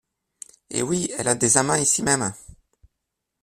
[0.71, 1.11] Eh oui!
[1.19, 2.33] elle a des amants ici même.